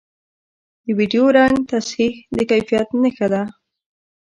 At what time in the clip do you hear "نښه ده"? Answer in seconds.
3.01-3.41